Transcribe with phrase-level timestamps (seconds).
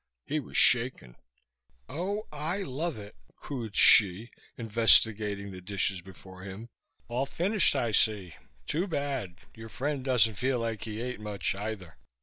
[0.25, 1.15] He was shaken.
[1.87, 6.69] "Oh, I love it," cooed Hsi, investigating the dishes before him.
[7.07, 8.33] "All finished, I see.
[8.65, 9.37] Too bad.
[9.53, 11.97] Your friend doesn't feel like he ate much, either."